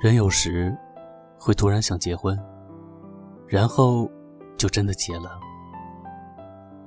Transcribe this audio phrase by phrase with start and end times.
[0.00, 0.74] 人有时
[1.38, 2.34] 会突然想结婚，
[3.46, 4.10] 然后
[4.56, 5.38] 就真的结了。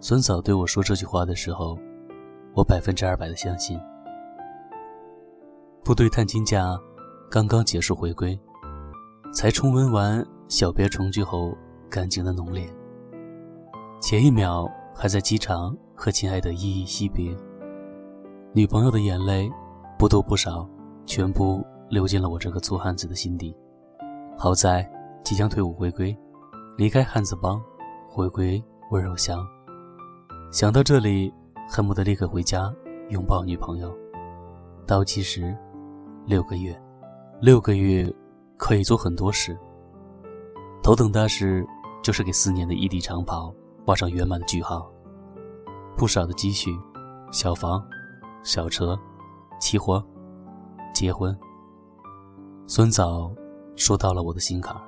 [0.00, 1.78] 孙嫂对我说这句话的时候，
[2.52, 3.78] 我百分之二百的相信。
[5.84, 6.76] 部队探亲假
[7.30, 8.36] 刚刚结束回归，
[9.32, 11.56] 才重温完小别重聚后
[11.88, 12.68] 感情的浓烈。
[14.00, 17.32] 前一秒还在机场和亲爱的依依惜别，
[18.52, 19.48] 女朋友的眼泪
[19.96, 20.68] 不多不少，
[21.06, 23.56] 全部流进了我这个粗汉子的心底。
[24.36, 24.88] 好在
[25.24, 26.16] 即将退伍回归，
[26.76, 27.62] 离开汉子帮，
[28.08, 29.46] 回归温柔乡。
[30.52, 31.32] 想到这里，
[31.68, 32.72] 恨不得立刻回家
[33.08, 33.96] 拥抱女朋友。
[34.86, 35.56] 倒计时，
[36.24, 36.80] 六个月，
[37.40, 38.12] 六个月
[38.56, 39.58] 可以做很多事。
[40.82, 41.66] 头等大事
[42.02, 43.52] 就是给四年的异地长跑
[43.84, 44.88] 画上圆满的句号。
[45.96, 46.70] 不少的积蓄，
[47.32, 47.82] 小房、
[48.44, 48.96] 小车、
[49.58, 50.04] 期货、
[50.94, 51.36] 结婚。
[52.68, 53.32] 孙早
[53.76, 54.82] 说到了我的心坎儿。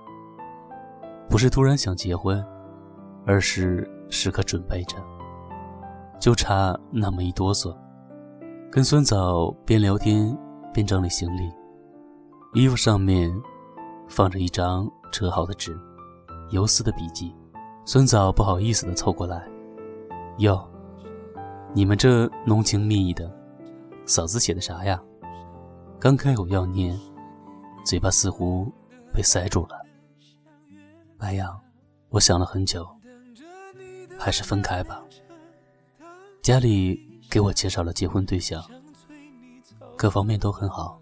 [1.29, 2.45] 不是突然想结婚，
[3.25, 4.97] 而是时刻准备着。
[6.19, 7.73] 就差那么一哆嗦，
[8.73, 10.37] 跟孙早边聊天
[10.75, 11.49] 边整理行李，
[12.55, 13.33] 衣服上面
[14.09, 15.79] 放着一张折好的纸，
[16.51, 17.33] 游丝的笔记。
[17.85, 19.47] 孙早不好意思的凑过来
[20.39, 20.69] ：“哟，
[21.73, 23.31] 你们这浓情蜜意的，
[24.05, 25.01] 嫂子写的啥呀？”
[26.01, 26.99] 刚开口要念，
[27.89, 28.71] 嘴巴似乎
[29.15, 29.81] 被塞住了。
[31.17, 31.59] 白杨，
[32.11, 32.87] 我想了很久，
[34.19, 35.03] 还是分开吧。
[36.43, 37.01] 家里
[37.31, 38.63] 给我介绍了结婚对象，
[39.97, 41.01] 各方面都很好。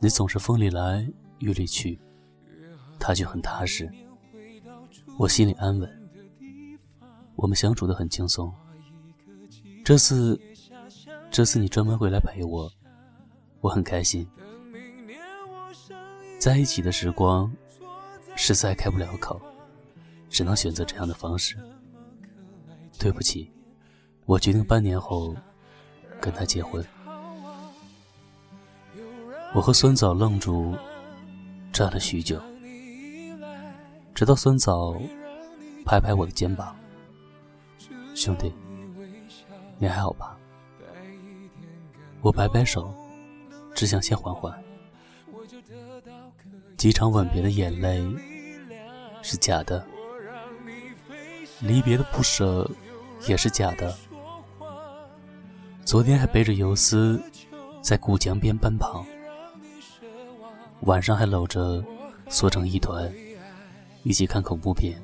[0.00, 1.98] 你总是风里来雨里去，
[3.00, 3.90] 他却很踏实，
[5.18, 5.90] 我心里安稳。
[7.36, 8.52] 我们相处的很轻松。
[9.82, 10.38] 这次，
[11.30, 12.70] 这次你专门回来陪我，
[13.62, 14.28] 我很开心。
[16.44, 17.50] 在一起的时光，
[18.36, 19.40] 实在开不了口，
[20.28, 21.56] 只能选择这样的方式。
[22.98, 23.50] 对不起。
[24.26, 25.34] 我决定半年后
[26.20, 26.86] 跟他结婚。
[29.54, 30.76] 我和孙早愣住，
[31.72, 32.38] 站了许久，
[34.14, 35.00] 直到孙早
[35.86, 36.76] 拍拍我的肩膀
[38.14, 38.52] ：“兄弟，
[39.78, 40.38] 你还好吧？”
[42.20, 42.94] 我摆摆手，
[43.74, 44.62] 只想先缓缓。
[46.84, 48.04] 几场吻别的眼泪
[49.22, 49.82] 是假的，
[51.62, 52.70] 离别的不舍
[53.26, 53.96] 也是假的。
[55.82, 57.18] 昨天还背着游丝，
[57.80, 59.02] 在古江边奔跑，
[60.80, 61.82] 晚上还搂着，
[62.28, 63.10] 缩成一团，
[64.02, 65.02] 一起看恐怖片。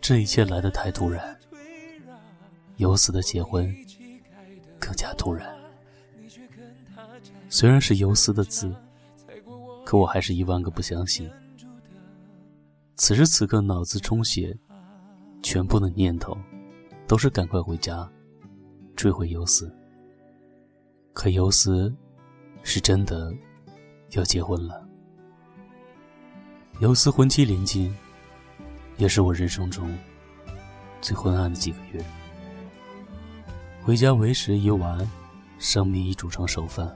[0.00, 1.36] 这一切来得太突然，
[2.76, 3.76] 游丝的结婚
[4.78, 5.44] 更加突然。
[7.48, 8.72] 虽然是游丝的字，
[9.92, 11.30] 可我还是一万个不相信。
[12.96, 14.56] 此时此刻，脑子充血，
[15.42, 16.34] 全部的念头
[17.06, 18.10] 都是赶快回家。
[18.96, 19.70] 追回游丝，
[21.12, 21.94] 可游丝
[22.62, 23.34] 是真的
[24.12, 24.82] 要结婚了。
[26.80, 27.94] 游丝婚期临近，
[28.96, 29.94] 也是我人生中
[31.02, 32.02] 最昏暗的几个月。
[33.82, 35.06] 回家为时已晚，
[35.58, 36.90] 生米已煮成熟饭。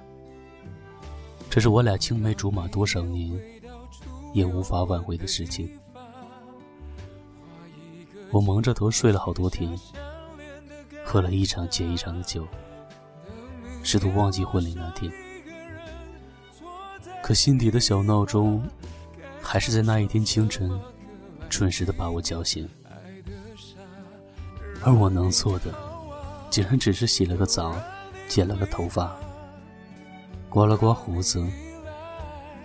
[1.57, 3.33] 这是我俩青梅竹马多少年
[4.35, 5.67] 也无法挽回的事情。
[8.31, 9.75] 我蒙着头睡了好多天。
[11.03, 12.47] 喝了一场接一场的酒，
[13.83, 15.11] 试图忘记婚礼那天，
[17.23, 18.63] 可心底的小闹钟，
[19.41, 20.79] 还是在那一天清晨，
[21.49, 22.69] 准时的把我叫醒。
[24.83, 25.75] 而我能做的，
[26.51, 27.75] 竟然只是洗了个澡，
[28.29, 29.17] 剪了个头发，
[30.57, 31.45] 刮了刮胡子，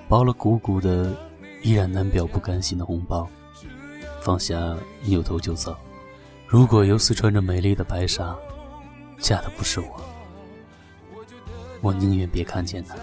[0.07, 1.13] 包了鼓鼓的、
[1.61, 3.27] 依然难表不甘心的红包，
[4.21, 5.75] 放下扭头就走。
[6.47, 8.33] 如果游丝穿着美丽的白纱，
[9.19, 10.01] 嫁的不是我，
[11.81, 12.95] 我宁愿别看见她。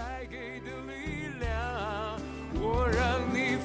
[2.55, 3.59] 我让你，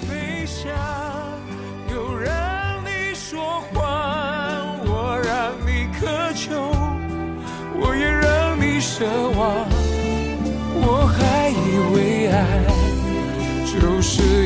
[7.81, 9.34] 我，也让你奢望。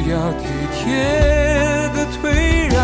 [0.08, 0.87] 要体贴
[1.94, 2.78] 的退让。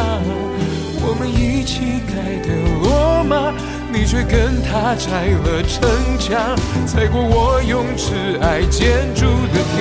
[1.07, 2.15] 我们一起盖
[2.47, 2.49] 的
[2.83, 3.53] 罗马，
[3.93, 5.89] 你却跟他拆了城
[6.19, 6.57] 墙，
[6.87, 9.79] 踩过我用挚爱建筑的天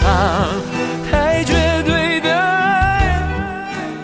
[0.00, 0.04] 堂。
[1.10, 1.52] 太绝
[1.84, 3.22] 对的爱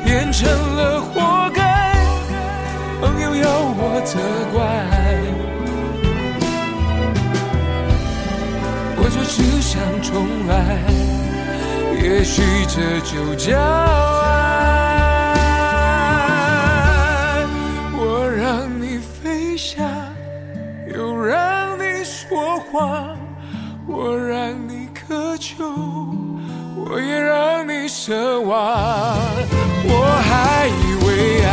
[0.05, 1.95] 变成了活该，
[3.01, 4.19] 朋友要我责
[4.53, 4.61] 怪，
[8.97, 11.02] 我就只想重来。
[12.03, 14.27] 也许这就叫爱。
[17.97, 19.87] 我让你飞翔，
[20.93, 23.17] 又让你说谎，
[23.87, 25.65] 我让你渴求，
[26.77, 29.17] 我也让你奢望。
[29.85, 31.49] 我还以为爱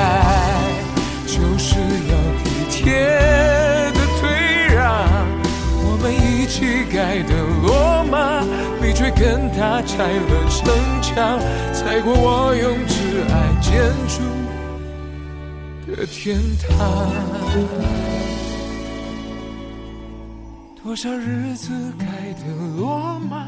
[1.27, 1.77] 就是
[2.09, 2.13] 要
[2.43, 2.89] 体贴，
[6.49, 7.31] 乞丐的
[7.61, 8.41] 罗马，
[8.81, 11.39] 你却跟他拆了城墙，
[11.71, 13.71] 踩过我用挚爱建
[14.07, 14.19] 筑
[15.95, 16.67] 的天堂。
[20.83, 22.45] 多少日子盖的
[22.77, 23.45] 罗马，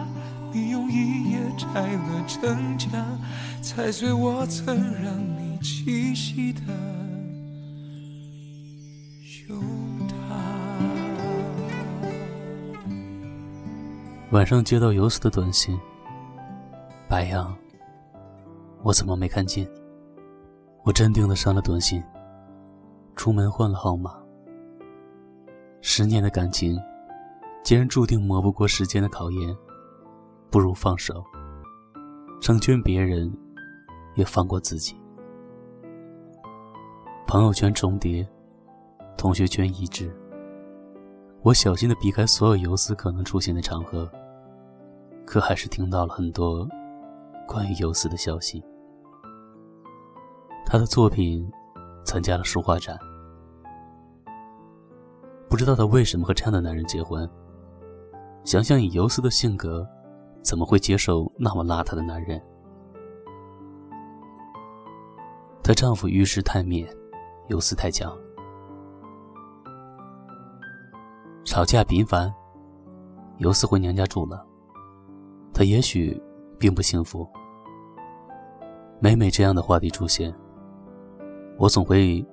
[0.54, 2.92] 你用一夜拆了城墙，
[3.64, 6.62] 踩碎我曾让你栖息的
[14.32, 15.78] 晚上接到游丝的短信
[17.10, 17.54] ：“白羊，
[18.82, 19.70] 我怎么没看见？”
[20.84, 22.02] 我镇定的删了短信，
[23.14, 24.16] 出门换了号码。
[25.82, 26.80] 十年的感情，
[27.62, 29.54] 既然注定磨不过时间的考验，
[30.50, 31.22] 不如放手，
[32.40, 33.30] 成全别人，
[34.16, 34.96] 也放过自己。
[37.28, 38.26] 朋友圈重叠，
[39.18, 40.10] 同学圈一致。
[41.42, 44.10] 我小心的避开所有游丝可能出现的场合，
[45.26, 46.68] 可还是听到了很多
[47.48, 48.64] 关于游丝的消息。
[50.66, 51.50] 他的作品
[52.04, 52.98] 参加了书画展，
[55.50, 57.30] 不知道他为什么和这样的男人结婚。
[58.44, 59.88] 想想以游丝的性格，
[60.42, 62.42] 怎么会接受那么邋遢的男人？
[65.64, 66.88] 她丈夫遇事太面，
[67.50, 68.18] 游丝太强，
[71.46, 72.34] 吵架频繁，
[73.38, 74.44] 游丝回娘家住了。
[75.54, 76.22] 她也许
[76.58, 77.28] 并不幸福。
[79.00, 80.34] 每每这样的话题出现，
[81.58, 82.24] 我总会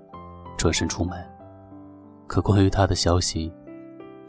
[0.57, 1.19] 转身出门，
[2.27, 3.53] 可关于他的消息，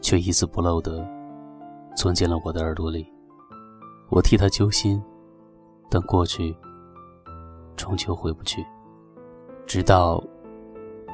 [0.00, 1.06] 却一字不漏的
[1.94, 3.06] 钻进了我的耳朵里。
[4.08, 5.02] 我替他揪心，
[5.90, 6.56] 但过去
[7.76, 8.64] 终究回不去。
[9.66, 10.22] 直到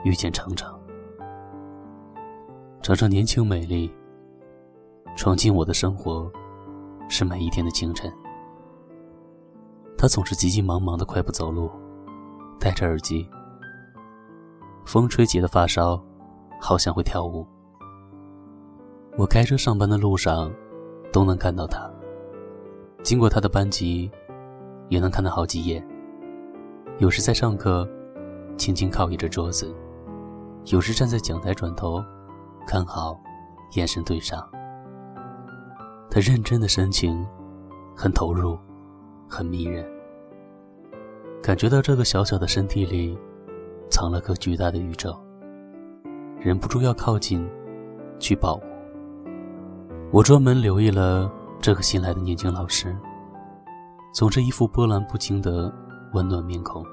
[0.02, 0.80] 遇见程程，
[2.80, 3.92] 程程年轻美丽，
[5.14, 6.30] 闯进我的生活，
[7.08, 8.12] 是每一天的清晨。
[9.98, 11.70] 他总是急急忙忙的快步走路，
[12.60, 13.28] 戴着耳机。
[14.84, 16.00] 风吹起的发梢，
[16.60, 17.46] 好像会跳舞。
[19.16, 20.52] 我开车上班的路上，
[21.12, 21.90] 都能看到他。
[23.02, 24.10] 经过他的班级，
[24.88, 25.86] 也能看到好几眼。
[26.98, 27.88] 有时在上课，
[28.56, 29.74] 轻轻靠倚着桌子；
[30.66, 32.04] 有时站在讲台转头，
[32.66, 33.18] 看好，
[33.74, 34.46] 眼神对上。
[36.16, 37.22] 他认真的神情，
[37.94, 38.58] 很投入，
[39.28, 39.86] 很迷人。
[41.42, 43.14] 感觉到这个小小的身体里。
[43.90, 45.14] 藏了个巨大的宇宙，
[46.40, 47.46] 忍不住要靠近，
[48.18, 48.62] 去保护。
[50.10, 51.30] 我专门留意了
[51.60, 52.96] 这个新来的年轻老师，
[54.12, 55.72] 总是一副波澜不惊的
[56.14, 56.84] 温暖面孔，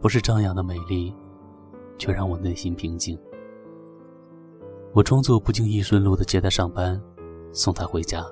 [0.00, 1.14] 不是张扬的美丽，
[1.96, 3.16] 却让我内心平静。
[4.92, 7.00] 我装作不经意顺路的接他上班，
[7.58, 8.24] 送他回家。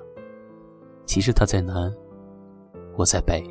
[1.05, 1.93] 其实他在南，
[2.95, 3.43] 我在北，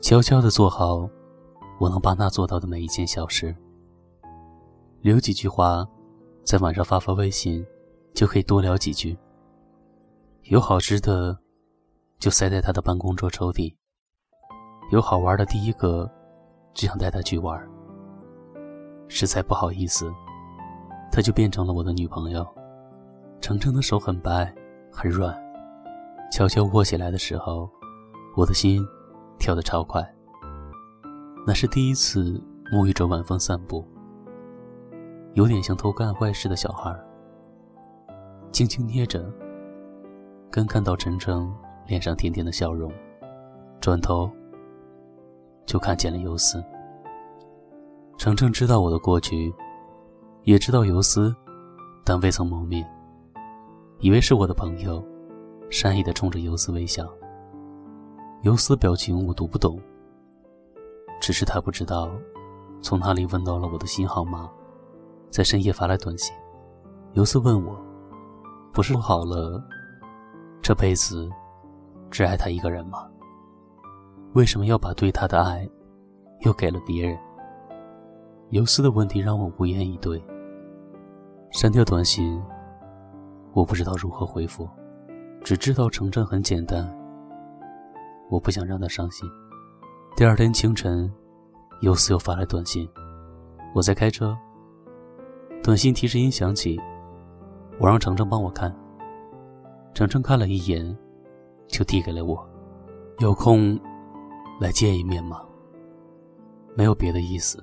[0.00, 1.10] 悄悄地做好。
[1.80, 3.56] 我能帮他做到的每一件小事，
[5.00, 5.84] 留几句话，
[6.44, 7.66] 在晚上发发微信，
[8.14, 9.18] 就可以多聊几句。
[10.44, 11.36] 有好吃的，
[12.20, 13.74] 就塞在他的办公桌抽屉；
[14.92, 16.08] 有好玩的，第一个
[16.72, 17.58] 就想带他去玩。
[19.08, 20.12] 实在不好意思，
[21.10, 22.46] 他就变成了我的女朋友。
[23.40, 24.54] 程程的手很白，
[24.92, 25.34] 很软，
[26.30, 27.68] 悄悄握起来的时候，
[28.36, 28.86] 我的心
[29.38, 30.06] 跳得超快。
[31.46, 33.84] 那是第一次沐浴着晚风散步，
[35.32, 36.94] 有点像偷干坏事的小孩，
[38.52, 39.24] 轻轻捏着。
[40.50, 41.52] 刚看到程程
[41.86, 42.92] 脸上甜甜的笑容，
[43.80, 44.30] 转头
[45.64, 46.62] 就看见了游丝。
[48.18, 49.52] 程程知道我的过去，
[50.42, 51.34] 也知道游丝，
[52.04, 52.86] 但未曾谋面，
[54.02, 55.04] 以为是我的朋友，
[55.68, 57.06] 善意的冲着游丝微笑。
[58.40, 59.78] 游丝表情我读不懂。
[61.20, 62.10] 只是他不知道，
[62.80, 64.50] 从哪里问到了我的新号码，
[65.28, 66.34] 在深夜发来短信。
[67.12, 67.78] 游丝问我
[68.72, 69.62] ：“不是说好了，
[70.62, 71.28] 这辈子
[72.10, 73.06] 只爱他一个人吗？
[74.32, 75.68] 为什么要把对他的爱
[76.40, 77.18] 又给了别人？”
[78.48, 80.22] 游丝的问题让我无言以对。
[81.50, 82.42] 删掉短信，
[83.52, 84.68] 我不知道如何回复，
[85.42, 86.88] 只知道程程很简单，
[88.28, 89.28] 我不想让他伤心。
[90.16, 91.12] 第二天清晨，
[91.80, 92.88] 游思又发来短信，
[93.74, 94.36] 我在开车。
[95.62, 96.80] 短信提示音响起，
[97.78, 98.74] 我让程程帮我看。
[99.94, 100.96] 程程看了一眼，
[101.66, 102.48] 就递给了我。
[103.18, 103.78] 有空
[104.60, 105.42] 来见一面吗？
[106.76, 107.62] 没有别的意思，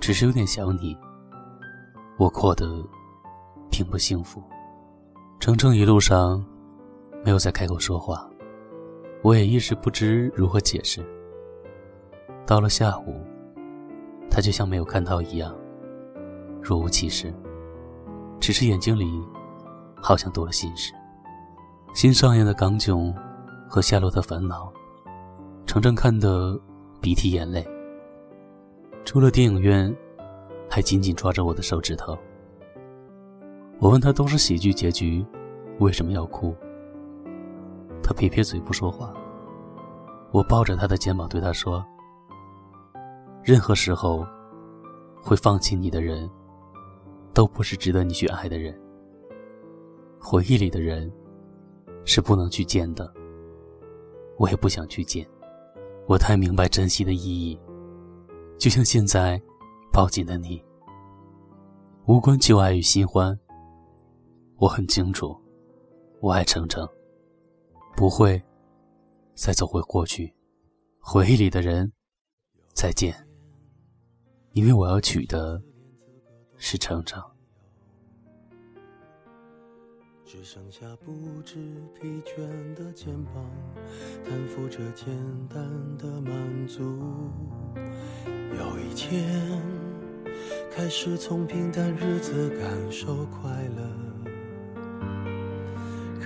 [0.00, 0.96] 只是有点想你。
[2.18, 2.84] 我过得
[3.70, 4.42] 并不幸福。
[5.46, 6.44] 程程一路上
[7.24, 8.28] 没有再开口说话，
[9.22, 11.00] 我也一时不知如何解释。
[12.44, 13.20] 到了下午，
[14.28, 15.54] 他就像没有看到一样，
[16.60, 17.32] 若无其事，
[18.40, 19.06] 只是眼睛里
[20.02, 20.92] 好像多了心事。
[21.94, 23.14] 新上映的《港囧》
[23.68, 24.72] 和《夏洛特烦恼》，
[25.64, 26.60] 程程看得
[27.00, 27.64] 鼻涕眼泪。
[29.04, 29.96] 出了电影院，
[30.68, 32.18] 还紧紧抓着我的手指头。
[33.78, 35.24] 我问他都是喜剧结局，
[35.78, 36.54] 为什么要哭？
[38.02, 39.12] 他撇撇嘴不说话。
[40.32, 41.84] 我抱着他的肩膀对他说。
[43.42, 44.26] 任何时候，
[45.22, 46.28] 会放弃你的人，
[47.32, 48.78] 都不是值得你去爱的人。
[50.18, 51.10] 回忆里的人，
[52.04, 53.12] 是不能去见的。
[54.36, 55.26] 我也不想去见。
[56.06, 57.58] 我太明白珍惜的意义，
[58.58, 59.40] 就像现在，
[59.92, 60.62] 抱紧的你。
[62.06, 63.38] 无关旧爱与新欢。
[64.58, 65.36] 我很清楚，
[66.26, 66.84] 我爱程程，
[67.94, 68.42] 不会
[69.36, 70.34] 再走回过去。
[70.98, 71.92] 回忆里的人，
[72.74, 73.14] 再见。
[74.50, 75.62] 因为我要娶的
[76.56, 77.22] 是程程。
[80.24, 81.54] 只剩下不知
[81.94, 83.48] 疲倦的肩膀，
[84.24, 85.06] 担负着简
[85.46, 85.64] 单
[85.96, 86.82] 的满足。
[88.58, 89.62] 有一天，
[90.72, 94.15] 开始从平淡日子感受快乐，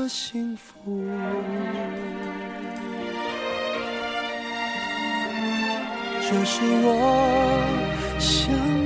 [0.00, 0.72] 的幸福，
[6.22, 8.79] 这是我想。